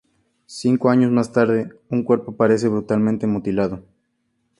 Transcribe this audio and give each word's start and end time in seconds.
Cinco 0.47 0.89
años 0.89 1.11
más 1.11 1.31
tarde, 1.31 1.75
un 1.91 2.01
cuerpo 2.01 2.31
aparece 2.31 2.67
brutalmente 2.67 3.27
mutilado. 3.27 3.83